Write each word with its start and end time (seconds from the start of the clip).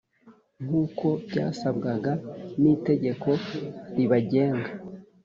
nk’ 0.63 0.71
uko 0.83 1.07
byasabwaga 1.29 2.11
n 2.59 2.61
itegeko 2.73 3.29
ribagenga 3.95 4.69